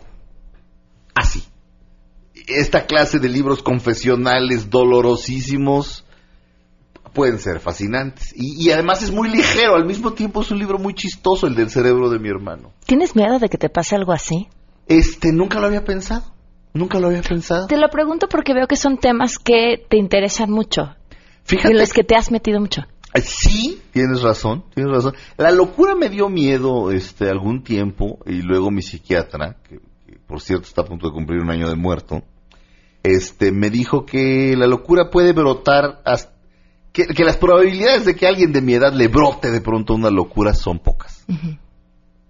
[1.15, 1.43] así.
[2.47, 6.05] esta clase de libros confesionales dolorosísimos
[7.13, 8.33] pueden ser fascinantes.
[8.37, 11.55] Y, y, además es muy ligero, al mismo tiempo es un libro muy chistoso, el
[11.55, 12.73] del cerebro de mi hermano.
[12.87, 14.49] ¿Tienes miedo de que te pase algo así?
[14.87, 16.25] Este, nunca lo había pensado.
[16.75, 17.67] Nunca lo había pensado.
[17.67, 20.95] Te lo pregunto porque veo que son temas que te interesan mucho.
[21.45, 21.73] Fíjate.
[21.73, 22.83] En los que te has metido mucho.
[23.15, 25.15] Sí, tienes razón, tienes razón.
[25.37, 29.81] La locura me dio miedo este algún tiempo y luego mi psiquiatra, que,
[30.27, 32.23] por cierto está a punto de cumplir un año de muerto,
[33.03, 36.39] este me dijo que la locura puede brotar hasta
[36.93, 40.55] que, las probabilidades de que alguien de mi edad le brote de pronto una locura
[40.55, 41.25] son pocas.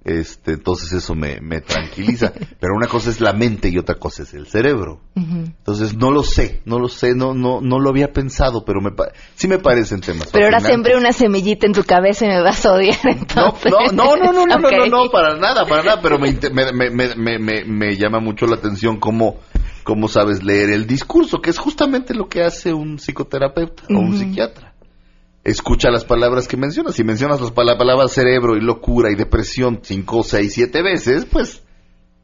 [0.09, 2.33] Este, entonces eso me, me, tranquiliza.
[2.61, 5.03] Pero una cosa es la mente y otra cosa es el cerebro.
[5.15, 5.45] Uh -huh.
[5.59, 8.91] Entonces no lo sé, no lo sé, no, no, no lo había pensado, pero me
[9.35, 10.31] sí me parecen temas.
[10.33, 13.71] Pero ahora sembré una semillita en tu cabeza y me vas a odiar entonces.
[13.71, 14.79] No, no, no, no, no, okay.
[14.79, 18.47] no, no, no, para nada, para nada, pero me, me, me, me, me llama mucho
[18.47, 19.41] la atención cómo,
[19.85, 23.97] cómo sabes leer el discurso, que es justamente lo que hace un psicoterapeuta uh -huh.
[23.97, 24.68] o un psiquiatra
[25.51, 26.95] escucha las palabras que mencionas.
[26.95, 31.63] Si mencionas las palabras cerebro y locura y depresión cinco, seis, siete veces, pues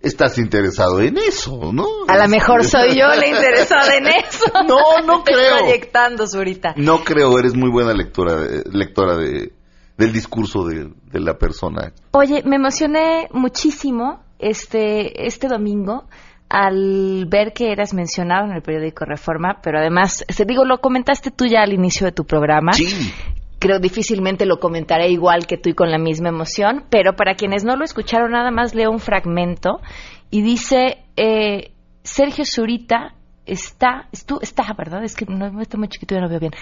[0.00, 1.86] estás interesado en eso, ¿no?
[2.08, 4.44] A lo mejor soy yo la interesada en eso.
[4.68, 5.58] No, no creo.
[5.58, 6.74] proyectando, Zurita.
[6.76, 8.36] No creo, eres muy buena lectora,
[8.70, 9.52] lectora de,
[9.96, 11.92] del discurso de, de, la persona.
[12.12, 16.06] Oye, me emocioné muchísimo este, este domingo
[16.48, 21.30] al ver que eras mencionado en el periódico Reforma, pero además, te digo, lo comentaste
[21.30, 22.72] tú ya al inicio de tu programa.
[22.72, 23.12] Sí.
[23.58, 27.64] Creo difícilmente lo comentaré igual que tú y con la misma emoción, pero para quienes
[27.64, 29.80] no lo escucharon, nada más leo un fragmento
[30.30, 33.14] y dice, eh, Sergio Zurita
[33.46, 35.02] está, tú, está, ¿verdad?
[35.04, 36.52] Es que no está muy chiquito y no veo bien.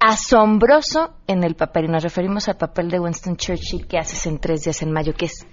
[0.00, 4.38] Asombroso en el papel, y nos referimos al papel de Winston Churchill que haces en
[4.38, 5.46] tres días en mayo, que es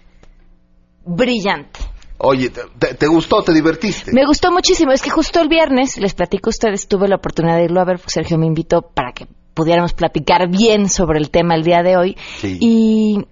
[1.05, 1.79] brillante.
[2.21, 3.41] Oye, ¿te, ¿te, gustó?
[3.43, 4.11] ¿Te divertiste?
[4.11, 4.91] Me gustó muchísimo.
[4.91, 7.85] Es que justo el viernes, les platico a ustedes, tuve la oportunidad de irlo a
[7.85, 8.01] ver.
[8.07, 12.17] Sergio me invitó para que pudiéramos platicar bien sobre el tema el día de hoy.
[12.41, 12.57] Sí.
[12.59, 13.25] Y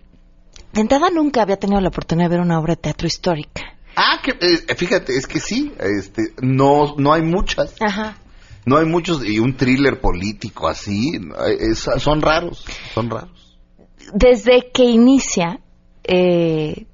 [0.71, 3.77] de entrada nunca había tenido la oportunidad de ver una obra de teatro histórica.
[3.97, 7.75] Ah, que, eh, fíjate, es que sí, este, no, no hay muchas.
[7.81, 8.17] Ajá.
[8.65, 11.19] No hay muchos, y un thriller político así,
[11.59, 13.57] es, son raros, son raros.
[14.13, 15.61] Desde que inicia,
[16.03, 16.85] eh,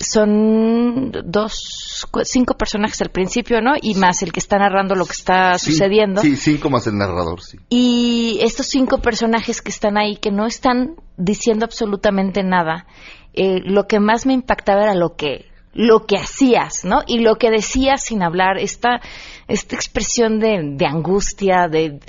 [0.00, 3.74] son dos, cinco personajes al principio, ¿no?
[3.80, 6.22] Y más el que está narrando lo que está sí, sucediendo.
[6.22, 7.58] Sí, cinco más el narrador, sí.
[7.68, 12.86] Y estos cinco personajes que están ahí, que no están diciendo absolutamente nada,
[13.34, 17.02] eh, lo que más me impactaba era lo que lo que hacías, ¿no?
[17.06, 19.00] Y lo que decías sin hablar, esta,
[19.46, 22.00] esta expresión de, de angustia, de,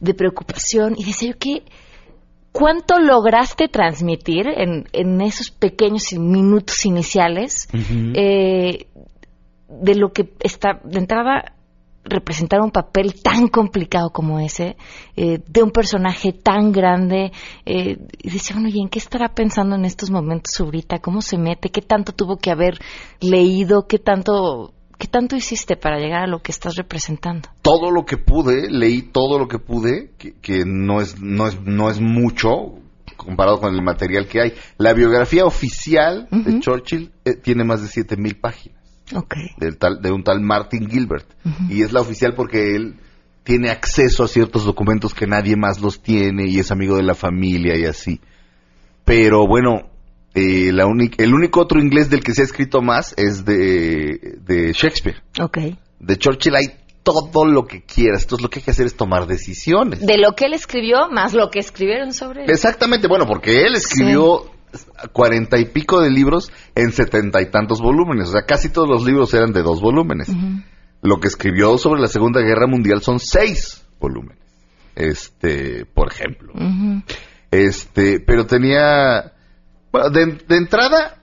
[0.00, 0.94] de preocupación.
[0.98, 1.62] Y decía yo que
[2.54, 8.12] ¿Cuánto lograste transmitir en, en esos pequeños minutos iniciales uh -huh.
[8.14, 8.86] eh,
[9.68, 11.56] de lo que está de entrada
[12.04, 14.76] representar un papel tan complicado como ese,
[15.16, 17.32] eh, de un personaje tan grande,
[17.66, 21.00] eh, y decía, bueno, ¿y en qué estará pensando en estos momentos ahorita?
[21.00, 21.70] ¿Cómo se mete?
[21.70, 22.78] ¿Qué tanto tuvo que haber
[23.20, 23.88] leído?
[23.88, 27.50] ¿Qué tanto ¿Qué tanto hiciste para llegar a lo que estás representando?
[27.60, 31.60] Todo lo que pude, leí todo lo que pude, que, que no, es, no, es,
[31.60, 32.78] no es mucho
[33.14, 34.54] comparado con el material que hay.
[34.78, 36.44] La biografía oficial uh -huh.
[36.44, 38.78] de Churchill eh, tiene más de 7000 páginas.
[39.14, 39.48] Okay.
[39.58, 41.26] Del tal, de un tal Martin Gilbert.
[41.44, 41.70] Uh -huh.
[41.70, 42.94] Y es la oficial porque él
[43.42, 47.14] tiene acceso a ciertos documentos que nadie más los tiene y es amigo de la
[47.14, 48.22] familia y así.
[49.04, 49.90] Pero bueno,
[50.34, 50.84] eh, la
[51.18, 55.22] el único otro inglés del que se ha escrito más es de, de Shakespeare.
[55.40, 55.78] Okay.
[56.00, 56.66] De Churchill hay
[57.04, 58.22] todo lo que quieras.
[58.22, 60.00] Entonces lo que hay que hacer es tomar decisiones.
[60.00, 62.50] De lo que él escribió más lo que escribieron sobre él.
[62.50, 64.50] Exactamente, bueno, porque él escribió
[65.12, 65.62] cuarenta sí.
[65.62, 68.30] y pico de libros en setenta y tantos volúmenes.
[68.30, 70.30] O sea, casi todos los libros eran de dos volúmenes.
[70.30, 70.64] Uh -huh.
[71.02, 74.42] Lo que escribió sobre la Segunda Guerra Mundial son seis volúmenes.
[74.96, 76.52] Este, por ejemplo.
[76.54, 77.02] Uh -huh.
[77.50, 79.33] Este, pero tenía
[80.12, 81.18] de, de entrada,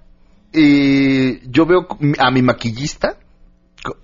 [0.54, 1.88] eh, yo veo
[2.20, 3.18] a mi maquillista,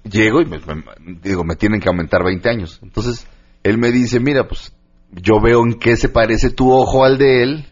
[0.04, 0.84] llego y me, me,
[1.22, 2.80] digo, me tienen que aumentar 20 años.
[2.82, 3.28] Entonces,
[3.64, 4.74] él me dice, mira, pues
[5.12, 7.68] yo veo en qué se parece tu ojo al de él,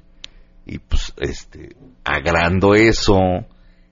[0.66, 3.18] y pues, este, agrando eso,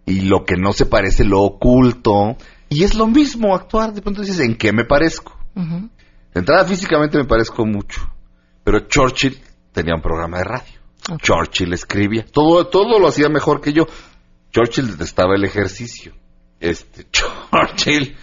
[0.06, 2.36] y lo que no se parece lo oculto,
[2.70, 5.38] y es lo mismo actuar, de pronto dices, ¿en qué me parezco?
[5.56, 5.90] Uh -huh.
[6.34, 8.02] De entrada, físicamente me parezco mucho,
[8.64, 9.38] pero Churchill
[9.72, 10.83] tenía un programa de radio.
[11.06, 11.18] Okay.
[11.22, 12.26] Churchill escribía.
[12.32, 13.88] Todo, todo lo hacía mejor que yo.
[14.52, 16.14] Churchill detestaba el ejercicio.
[16.60, 18.16] Este, Churchill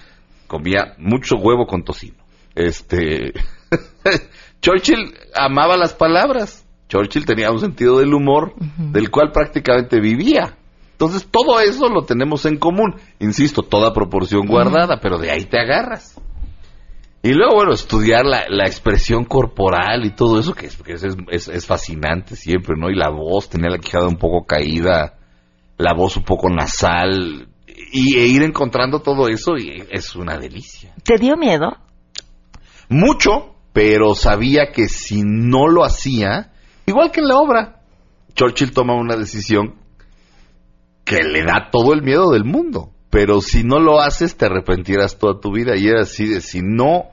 [0.47, 2.17] comía mucho huevo con tocino.
[2.55, 3.33] Este,
[4.63, 6.67] Churchill amaba las palabras.
[6.89, 8.93] Churchill tenía un sentido del humor uh -huh.
[8.93, 10.57] del cual prácticamente vivía.
[10.93, 12.97] Entonces, todo eso lo tenemos en común.
[13.21, 16.20] Insisto, toda proporción guardada, pero de ahí te agarras.
[17.23, 21.05] Y luego, bueno, estudiar la, la expresión corporal y todo eso, que, es, que es,
[21.31, 22.89] es- es fascinante siempre, ¿no?
[22.89, 25.19] Y la voz, tener la quijada un poco caída,
[25.77, 27.49] la voz un poco nasal,
[27.93, 30.95] y e ir encontrando todo eso, y es una delicia.
[31.03, 31.77] ¿Te dio miedo?
[32.89, 36.53] Mucho, pero sabía que si no lo hacía,
[36.87, 37.83] igual que en la obra,
[38.35, 39.75] Churchill toma una decisión
[41.05, 42.93] que le da todo el miedo del mundo.
[43.11, 45.77] Pero si no lo haces, te arrepentirás toda tu vida.
[45.77, 47.07] Y era así de, si no,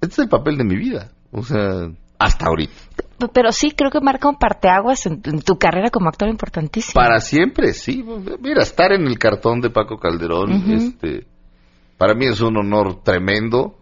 [0.00, 1.10] este es el papel de mi vida.
[1.30, 2.74] O sea, hasta ahorita.
[3.32, 6.94] Pero sí, creo que marca un parteaguas en, en tu carrera como actor importantísimo.
[6.94, 8.04] Para siempre, sí.
[8.40, 11.26] Mira, estar en el cartón de Paco Calderón, este,
[11.96, 13.78] para mí es un honor tremendo.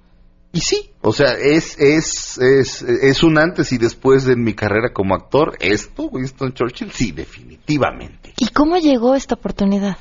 [0.53, 4.93] Y sí, o sea, es, es, es, es un antes y después de mi carrera
[4.93, 5.57] como actor.
[5.61, 8.35] Esto, Winston Churchill, sí, definitivamente.
[8.37, 9.97] ¿Y cómo llegó esta oportunidad?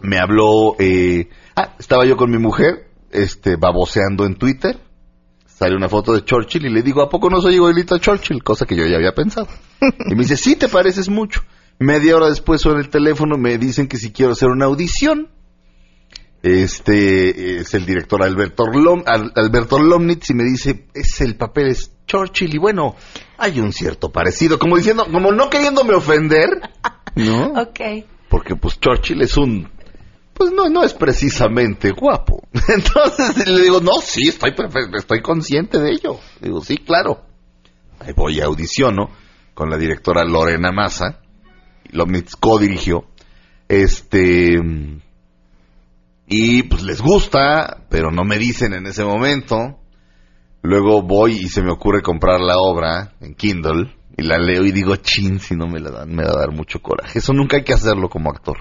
[0.00, 4.78] Me habló, eh, ah, estaba yo con mi mujer, este, baboseando en Twitter.
[5.46, 8.44] Sale una foto de Churchill y le digo, ¿a poco no soy igualito a Churchill?
[8.44, 9.48] Cosa que yo ya había pensado.
[9.80, 11.42] Y me dice, sí, te pareces mucho.
[11.80, 15.28] Media hora después sobre el teléfono me dicen que si quiero hacer una audición.
[16.42, 21.92] Este es el director Alberto, Lom, Alberto Lomnitz y me dice, es el papel es
[22.06, 22.94] Churchill y bueno,
[23.36, 26.48] hay un cierto parecido, como diciendo, como no queriéndome ofender,
[27.16, 27.52] ¿no?
[27.60, 27.80] Ok.
[28.28, 29.68] Porque pues Churchill es un
[30.38, 32.42] pues no no es precisamente guapo.
[32.68, 34.54] Entonces le digo, "No, sí, estoy
[34.96, 37.26] estoy consciente de ello." Digo, "Sí, claro."
[37.98, 39.10] Ahí voy a audiciono
[39.54, 41.20] con la directora Lorena Massa,
[41.90, 43.06] Lomnitz co-dirigió.
[43.68, 44.56] Este
[46.28, 49.78] y pues les gusta, pero no me dicen en ese momento.
[50.62, 54.72] Luego voy y se me ocurre comprar la obra en Kindle y la leo y
[54.72, 57.20] digo, chin, si no me la dan, me va a dar mucho coraje.
[57.20, 58.58] Eso nunca hay que hacerlo como actor.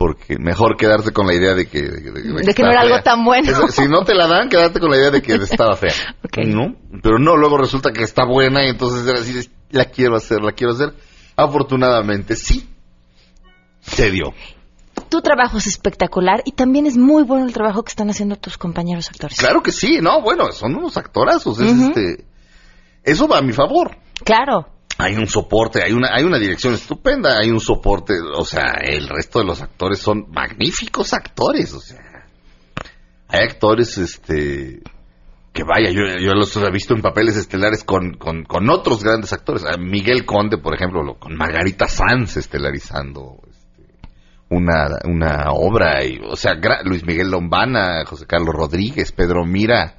[0.00, 1.82] Porque mejor quedarse con la idea de que...
[1.82, 3.68] De, de- De que no era algo tan bueno.
[3.68, 5.92] Si no te la dan, quédate con la idea de que estaba fea.
[6.24, 6.38] Ok.
[6.46, 6.74] ¿No?
[7.02, 10.52] Pero no, luego resulta que está buena y entonces era así, la quiero hacer, la
[10.52, 10.94] quiero hacer.
[11.36, 12.66] Afortunadamente, sí.
[13.82, 14.32] Se dio.
[15.10, 18.56] Tu trabajo es espectacular y también es muy bueno el trabajo que están haciendo tus
[18.56, 19.36] compañeros actores.
[19.38, 21.60] Claro que sí, no, bueno, son unos actorazos.
[21.60, 22.24] es este,
[23.04, 23.98] eso va a mi favor.
[24.24, 24.66] Claro.
[25.00, 29.08] Hay un soporte, hay una, hay una dirección estupenda, hay un soporte, o sea, el
[29.08, 31.98] resto de los actores son magníficos actores, o sea,
[33.28, 34.80] hay actores, este,
[35.52, 39.32] que vaya, yo, yo los he visto en papeles estelares con, con, con otros grandes
[39.32, 43.84] actores, Miguel Conde, por ejemplo, lo- con Margarita Sanz estelarizando este,
[44.50, 49.94] una, una obra, y, o sea, Luis Miguel Lombana, José Carlos Rodríguez, Pedro Mira,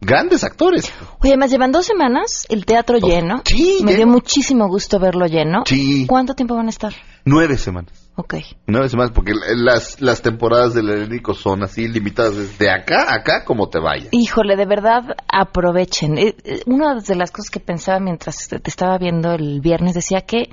[0.00, 0.92] grandes actores.
[1.20, 3.36] Oye, además llevan dos semanas el teatro lleno.
[3.38, 4.12] Oh, Sí, Me dio lleno.
[4.12, 5.62] muchísimo gusto verlo lleno.
[5.66, 6.06] Sí.
[6.06, 6.92] ¿Cuánto tiempo van a estar?
[7.24, 7.92] Nueve semanas.
[8.16, 8.34] Ok.
[8.66, 13.44] Nueve semanas, porque las, las temporadas del helénico son así limitadas desde acá a acá
[13.44, 14.08] como te vayas.
[14.12, 16.18] Híjole, de verdad, aprovechen.
[16.18, 19.94] Eh, eh, Una de las cosas que pensaba mientras te te estaba viendo el viernes
[19.94, 20.50] decía que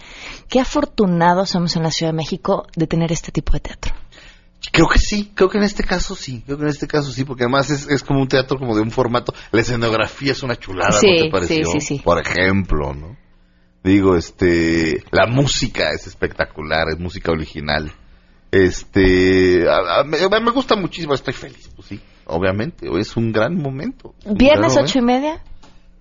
[0.48, 3.94] qué afortunados somos en la Ciudad de México de tener este tipo de teatro.
[4.72, 7.24] Creo que sí, creo que en este caso sí, creo que en este caso sí,
[7.24, 9.34] porque además es, es como un teatro como de un formato.
[9.52, 11.66] La escenografía es una chulada, Sí, ¿no te pareció?
[11.66, 12.02] sí, sí, sí.
[12.04, 13.18] Por ejemplo, ¿no?
[13.84, 17.92] Digo, este, la música es espectacular, es música original.
[18.52, 23.56] Este, a- a- me, me gusta muchísimo, estoy feliz, pues sí, obviamente, es un gran
[23.56, 24.16] momento.
[24.24, 25.30] un Viernes gran ocho y media.
[25.34, 25.52] momento.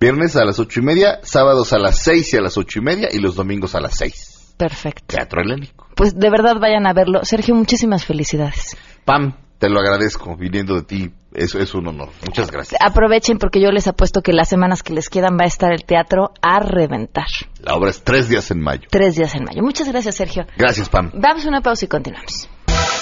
[0.01, 2.83] Viernes a las ocho y media, sábados a las seis y a las ocho y
[2.83, 4.55] media y los domingos a las seis.
[4.57, 5.05] Perfecto.
[5.07, 5.84] Teatro helénico.
[5.95, 7.25] Pues de verdad vayan a verlo.
[7.25, 8.77] Sergio, muchísimas felicidades.
[9.05, 12.11] Pam, te lo agradezco, viniendo de ti, eso es un honor.
[12.27, 12.81] Muchas gracias.
[12.81, 15.85] Aprovechen porque yo les apuesto que las semanas que les quedan va a estar el
[15.85, 17.27] teatro a reventar.
[17.61, 18.89] La obra es tres días en mayo.
[18.91, 19.63] Tres días en mayo.
[19.63, 20.47] Muchas gracias, Sergio.
[20.57, 21.11] Gracias, Pam.
[21.15, 22.49] Vamos a una pausa y continuamos.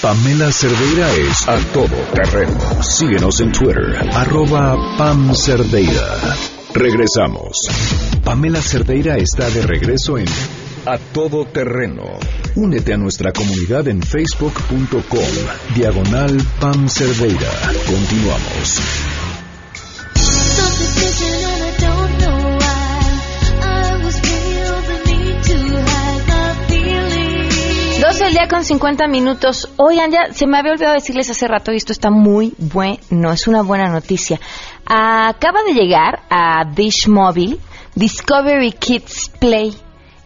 [0.00, 2.58] Pamela Cerdeira es a todo terreno.
[2.82, 6.18] Síguenos en Twitter, arroba Pam Cerdeira.
[6.74, 7.56] Regresamos.
[8.24, 10.26] Pamela Cerdeira está de regreso en
[10.84, 12.02] A Todo Terreno.
[12.56, 17.50] Únete a nuestra comunidad en facebook.com, diagonal Pam Cerdeira.
[17.86, 18.80] Continuamos.
[28.00, 29.68] 12 del día con 50 minutos.
[29.76, 33.46] Oigan, ya se me había olvidado decirles hace rato y esto está muy bueno, es
[33.46, 34.40] una buena noticia.
[34.84, 37.58] Acaba de llegar a Dish Mobile
[37.94, 39.72] Discovery Kids Play.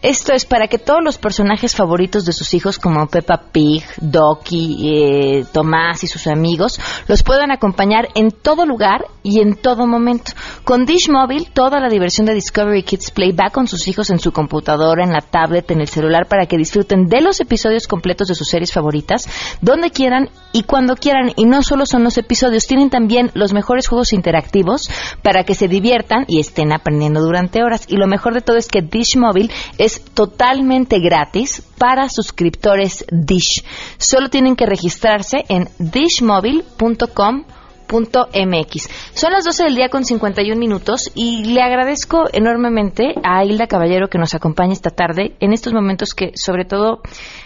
[0.03, 4.91] Esto es para que todos los personajes favoritos de sus hijos, como Peppa Pig, Doki,
[4.93, 10.33] eh, Tomás y sus amigos, los puedan acompañar en todo lugar y en todo momento.
[10.63, 14.19] Con Dish Mobile, toda la diversión de Discovery Kids Play va con sus hijos en
[14.19, 18.27] su computadora, en la tablet, en el celular, para que disfruten de los episodios completos
[18.27, 19.27] de sus series favoritas,
[19.61, 21.31] donde quieran y cuando quieran.
[21.35, 24.91] Y no solo son los episodios, tienen también los mejores juegos interactivos
[25.23, 27.85] para que se diviertan y estén aprendiendo durante horas.
[27.87, 33.63] Y lo mejor de todo es que Dish Mobile es totalmente gratis para suscriptores Dish.
[33.97, 37.45] Solo tienen que registrarse en dishmobile.com
[37.89, 39.13] .mx.
[39.13, 44.09] Son las 12 del día con 51 minutos y le agradezco enormemente a Hilda Caballero
[44.09, 47.01] que nos acompaña esta tarde en estos momentos que sobre todo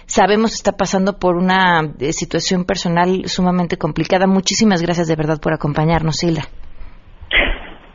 [0.05, 4.27] sabemos está pasando por una eh, situación personal sumamente complicada.
[4.27, 6.41] Muchísimas gracias de verdad por acompañarnos, Hilda.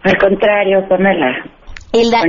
[0.04, 1.50] Al contrario, Pamela.
[1.92, 2.22] Hilda,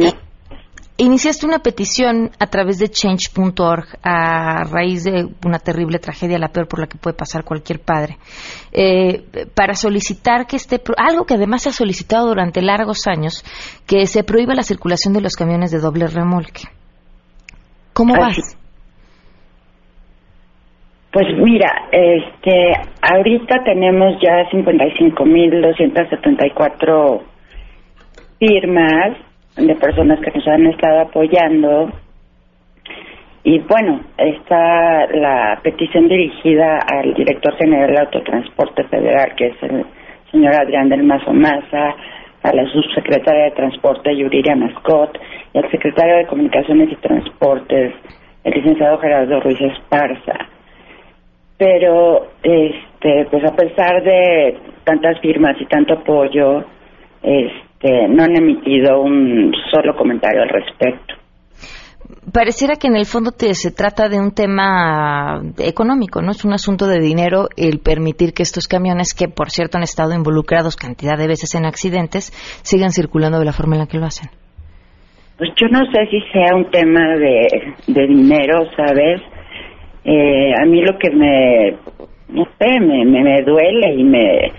[1.00, 6.68] Iniciaste una petición a través de change.org a raíz de una terrible tragedia, la peor
[6.68, 8.18] por la que puede pasar cualquier padre,
[8.72, 9.22] eh,
[9.54, 13.44] para solicitar que esté, algo que además se ha solicitado durante largos años,
[13.86, 16.64] que se prohíba la circulación de los camiones de doble remolque.
[17.94, 18.58] ¿Cómo vas?
[21.12, 22.72] Pues mira, este,
[23.04, 27.22] ahorita tenemos ya 55.274
[28.40, 29.27] firmas
[29.66, 31.92] de personas que nos han estado apoyando.
[33.44, 39.86] Y bueno, está la petición dirigida al director general de Autotransporte Federal, que es el
[40.32, 41.96] señor Adrián del Mazo Maza,
[42.44, 45.18] a la subsecretaria de Transporte Yuriria Mascot,
[45.54, 47.94] y al secretario de Comunicaciones y Transportes,
[48.44, 50.38] el licenciado Gerardo Ruiz Esparza.
[51.58, 56.64] Pero, este, pues a pesar de tantas firmas y tanto apoyo,
[57.24, 61.14] este, que no han emitido un solo comentario al respecto.
[62.32, 66.32] Pareciera que en el fondo se trata de un tema económico, ¿no?
[66.32, 70.14] Es un asunto de dinero el permitir que estos camiones, que por cierto han estado
[70.14, 72.32] involucrados cantidad de veces en accidentes,
[72.64, 74.30] sigan circulando de la forma en la que lo hacen.
[75.38, 79.22] Pues yo no sé si sea un tema de, dinero, ¿sabes?
[80.04, 81.72] Eh, a mí lo que me,
[82.30, 84.52] no sé, me, me duele y me,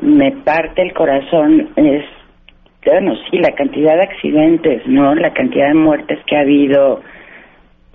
[0.00, 2.04] me parte el corazón es
[2.92, 5.14] bueno, sí, la cantidad de accidentes, ¿no?
[5.14, 7.00] La cantidad de muertes que ha habido,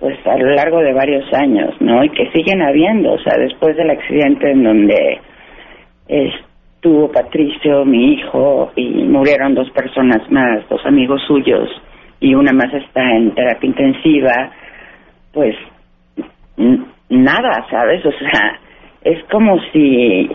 [0.00, 2.02] pues a lo largo de varios años, ¿no?
[2.02, 5.20] Y que siguen habiendo, o sea, después del accidente en donde
[6.08, 11.68] estuvo Patricio, mi hijo, y murieron dos personas más, dos amigos suyos,
[12.18, 14.50] y una más está en terapia intensiva,
[15.32, 15.54] pues
[17.08, 18.04] nada, ¿sabes?
[18.04, 18.58] O sea,
[19.04, 20.28] es como si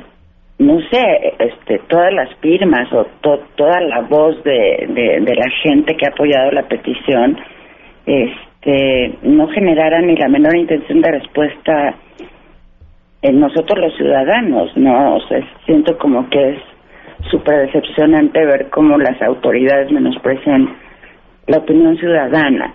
[0.60, 6.06] no sé, este, todas las firmas o toda la voz de, de, la gente que
[6.06, 7.38] ha apoyado la petición,
[8.06, 11.96] este, no generara ni la menor intención de respuesta
[13.22, 15.16] en nosotros los ciudadanos, ¿no?
[15.16, 15.20] O
[15.66, 16.60] siento como que es
[17.32, 20.76] súper decepcionante ver cómo las autoridades menosprecian
[21.48, 22.74] la opinión ciudadana.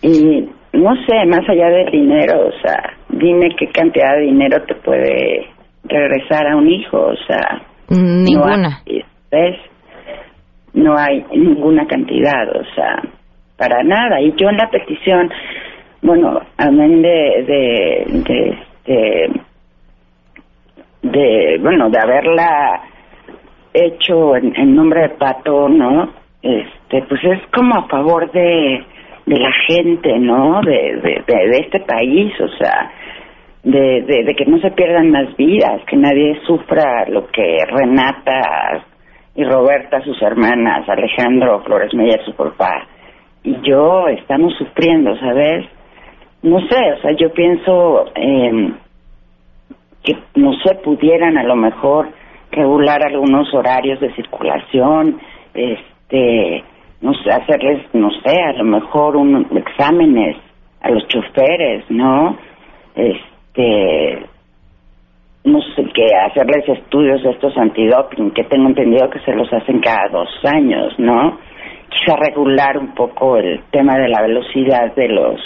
[0.00, 4.74] Y no sé, más allá del dinero, o sea, dime qué cantidad de dinero te
[4.74, 5.53] puede
[5.84, 8.56] regresar a un hijo, o sea, ninguna.
[8.56, 9.56] No hay, ¿ves?
[10.72, 13.02] No hay ninguna cantidad, o sea,
[13.56, 14.20] para nada.
[14.20, 15.30] Y yo en la petición,
[16.02, 19.40] bueno, amén de, de, de,
[21.02, 22.82] de, bueno, de haberla
[23.72, 26.12] hecho en, nombre de Pato, ¿no?
[26.42, 28.84] Este, pues es como a favor de,
[29.26, 30.60] de la gente, ¿no?
[30.62, 32.90] De, de, de este país, o sea,
[33.64, 38.84] de, de, que no se pierdan más vidas, que nadie sufra lo que Renata
[39.34, 42.86] y Roberta, sus hermanas, Alejandro Flores Meyer, su papá,
[43.42, 45.66] y yo estamos sufriendo, ¿sabes?
[46.42, 48.04] No sé, o sea, yo pienso
[50.02, 52.08] que, no se pudieran a lo mejor
[52.50, 55.18] regular algunos horarios de circulación,
[55.54, 56.62] este,
[57.00, 60.36] no sé, hacerles, no sé, a lo mejor un, exámenes
[60.82, 62.36] a los choferes, ¿no?
[62.94, 64.26] Este, que
[65.44, 69.80] no sé qué hacerles estudios de estos antidoping que tengo entendido que se los hacen
[69.80, 71.38] cada dos años no
[71.88, 75.40] quizá regular un poco el tema de la velocidad de los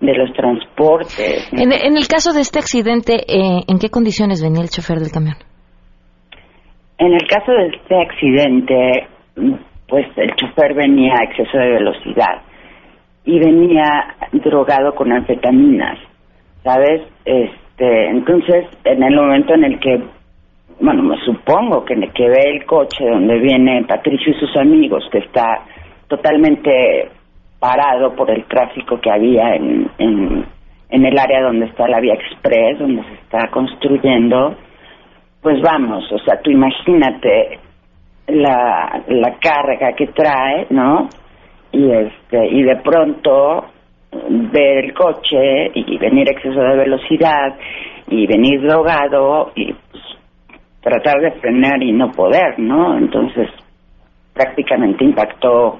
[0.00, 4.68] de los transportes en, el caso de este accidente eh, en qué condiciones venía el
[4.68, 5.36] chofer del camión
[6.98, 9.08] en el caso de este accidente
[9.88, 12.42] pues el chofer venía a exceso de velocidad
[13.24, 15.98] y venía drogado con anfetaminas
[16.62, 17.02] ¿sabes?
[17.24, 20.02] Este, entonces, en el momento en el que,
[20.80, 25.18] bueno, me supongo que, que ve el coche donde viene Patricio y sus amigos, que
[25.18, 25.64] está
[26.08, 27.08] totalmente
[27.58, 32.78] parado por el tráfico que había en, en, el área donde está la vía express,
[32.78, 34.56] donde se está construyendo,
[35.40, 37.58] pues vamos, o sea, tú imagínate
[38.26, 41.08] la, la carga que trae, ¿no?
[41.72, 43.64] Y este y de pronto
[44.12, 47.56] ver el coche y venir exceso de velocidad
[48.08, 50.02] y venir drogado y pues,
[50.82, 52.98] tratar de frenar y no poder, ¿no?
[52.98, 53.48] Entonces
[54.34, 55.78] prácticamente impactó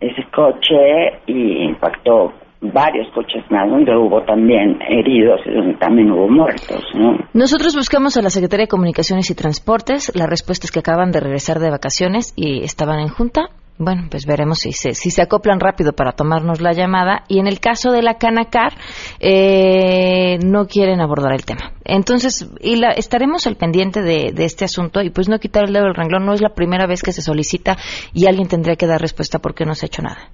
[0.00, 6.28] ese coche y impactó varios coches más donde hubo también heridos y donde también hubo
[6.28, 6.82] muertos.
[6.94, 7.18] ¿no?
[7.32, 10.12] Nosotros buscamos a la Secretaría de Comunicaciones y Transportes.
[10.14, 13.48] La respuesta es que acaban de regresar de vacaciones y estaban en junta.
[13.82, 17.22] Bueno, pues veremos si se, si se acoplan rápido para tomarnos la llamada.
[17.28, 18.74] Y en el caso de la Canacar,
[19.20, 21.72] eh, no quieren abordar el tema.
[21.82, 25.72] Entonces, y la, estaremos al pendiente de, de, este asunto y pues no quitar el
[25.72, 26.26] dedo del renglón.
[26.26, 27.78] No es la primera vez que se solicita
[28.12, 30.28] y alguien tendría que dar respuesta porque no se ha hecho nada.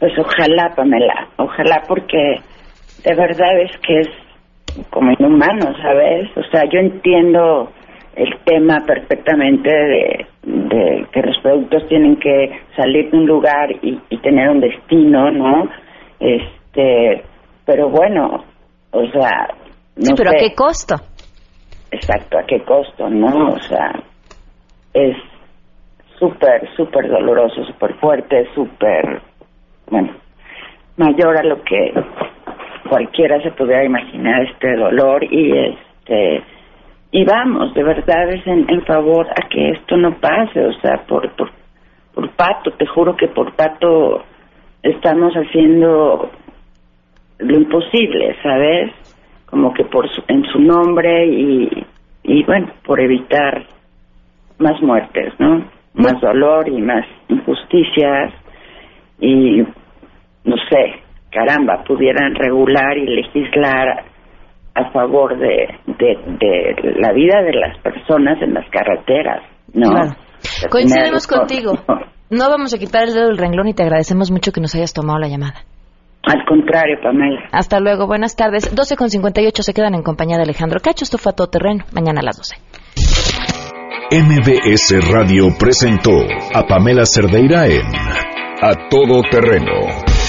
[0.00, 2.40] Pues ojalá, Pamela, ojalá porque
[3.04, 4.08] de verdad es que es
[4.90, 6.36] como inhumano, ¿sabes?
[6.36, 7.70] O sea, yo entiendo
[8.16, 14.00] el tema perfectamente de, de que los productos tienen que salir de un lugar y,
[14.08, 15.68] y, tener un destino, ¿no?
[16.18, 17.22] Este,
[17.66, 18.44] pero bueno,
[18.90, 19.48] o sea,
[19.96, 20.36] no sí, pero sé.
[20.36, 20.94] ¿a qué costo?
[21.90, 23.50] Exacto, ¿a qué costo, no?
[23.50, 23.92] O sea,
[24.94, 25.16] es
[26.18, 29.20] súper, súper doloroso, súper fuerte, súper
[29.90, 30.14] bueno,
[30.96, 31.92] mayor a lo que
[32.88, 36.42] cualquiera se pudiera imaginar este dolor y este
[37.10, 41.04] y vamos, de verdad es en, en favor a que esto no pase, o sea,
[41.06, 41.50] por, por
[42.16, 44.24] por Pato, te juro que por Pato
[44.82, 46.30] estamos haciendo
[47.38, 48.90] lo imposible, ¿sabes?
[49.44, 51.84] Como que por su, en su nombre y,
[52.22, 53.66] y bueno, por evitar
[54.58, 55.62] más muertes, ¿no?
[55.92, 58.32] Más dolor y más injusticias
[59.20, 59.62] y
[60.44, 60.94] no sé,
[61.30, 64.04] caramba, pudieran regular y legislar
[64.76, 69.90] a favor de, de, de la vida de las personas en las carreteras, ¿no?
[69.90, 70.16] Claro.
[70.70, 71.72] Coincidimos contigo.
[72.28, 74.92] No vamos a quitar el dedo del renglón y te agradecemos mucho que nos hayas
[74.92, 75.62] tomado la llamada.
[76.24, 77.40] Al contrario, Pamela.
[77.52, 78.74] Hasta luego, buenas tardes.
[78.74, 81.04] 12 con 58 se quedan en compañía de Alejandro Cacho.
[81.04, 81.84] Esto fue a todo terreno.
[81.92, 82.56] Mañana a las 12.
[84.10, 86.18] MBS Radio presentó
[86.52, 87.86] a Pamela Cerdeira en
[88.60, 90.15] A Todo Terreno.